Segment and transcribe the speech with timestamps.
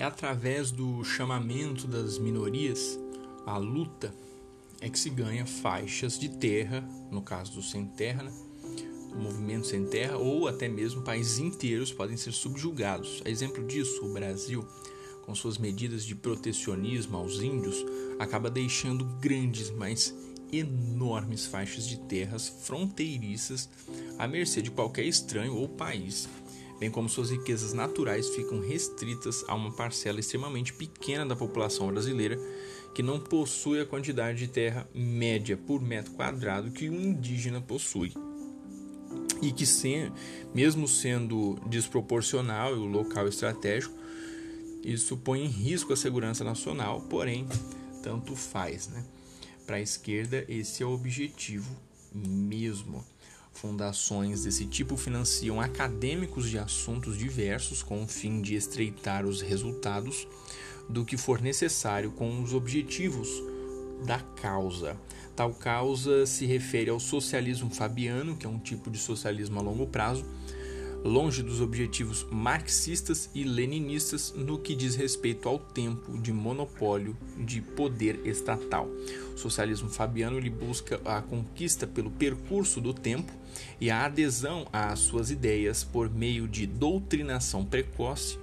[0.00, 2.98] É através do chamamento das minorias,
[3.44, 4.14] a luta,
[4.80, 8.32] é que se ganha faixas de terra, no caso do sem terra, né?
[9.14, 13.20] movimento sem terra, ou até mesmo países inteiros podem ser subjugados.
[13.26, 14.66] A exemplo disso, o Brasil,
[15.26, 17.84] com suas medidas de protecionismo aos índios,
[18.18, 20.14] acaba deixando grandes, mas
[20.50, 23.68] enormes faixas de terras fronteiriças
[24.18, 26.26] à mercê de qualquer estranho ou país,
[26.80, 32.40] bem como suas riquezas naturais ficam restritas a uma parcela extremamente pequena da população brasileira
[32.94, 38.12] que não possui a quantidade de terra média por metro quadrado que um indígena possui.
[39.42, 40.12] E que, sem,
[40.54, 43.94] mesmo sendo desproporcional e o local estratégico,
[44.82, 47.46] isso põe em risco a segurança nacional, porém,
[48.02, 48.88] tanto faz.
[48.88, 49.04] Né?
[49.66, 51.70] Para a esquerda, esse é o objetivo
[52.12, 53.04] mesmo.
[53.60, 60.26] Fundações desse tipo financiam acadêmicos de assuntos diversos com o fim de estreitar os resultados
[60.88, 63.28] do que for necessário com os objetivos
[64.06, 64.96] da causa.
[65.36, 69.86] Tal causa se refere ao socialismo fabiano, que é um tipo de socialismo a longo
[69.86, 70.24] prazo,
[71.04, 77.60] longe dos objetivos marxistas e leninistas no que diz respeito ao tempo de monopólio de
[77.60, 78.88] poder estatal.
[79.34, 83.32] O socialismo fabiano ele busca a conquista pelo percurso do tempo
[83.80, 88.38] e a adesão às suas ideias por meio de doutrinação precoce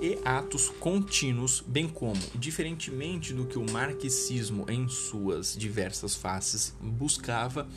[0.00, 7.68] e atos contínuos, bem como, diferentemente do que o marxismo em suas diversas faces buscava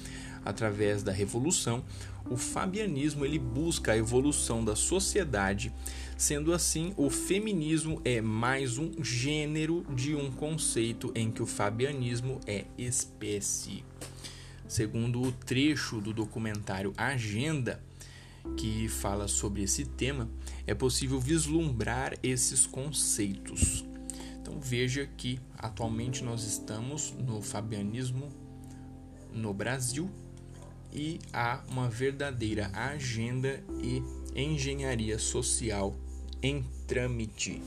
[0.46, 1.84] através da revolução,
[2.30, 5.74] o fabianismo ele busca a evolução da sociedade,
[6.18, 12.40] sendo assim o feminismo é mais um gênero de um conceito em que o fabianismo
[12.48, 13.84] é espécie.
[14.68, 17.84] Segundo o trecho do documentário Agenda,
[18.58, 20.30] que fala sobre esse tema,
[20.66, 23.86] é possível vislumbrar esses conceitos.
[24.42, 28.30] Então veja que atualmente nós estamos no fabianismo
[29.34, 30.10] no Brasil
[30.96, 34.02] e há uma verdadeira agenda e
[34.34, 35.94] engenharia social
[36.42, 37.62] em trâmite.